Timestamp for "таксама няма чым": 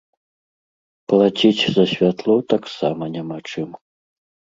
2.55-3.69